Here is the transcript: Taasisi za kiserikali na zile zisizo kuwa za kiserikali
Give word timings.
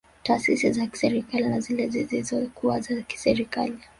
Taasisi 0.23 0.71
za 0.71 0.87
kiserikali 0.87 1.47
na 1.49 1.59
zile 1.59 1.87
zisizo 1.87 2.49
kuwa 2.53 2.79
za 2.79 3.01
kiserikali 3.01 3.77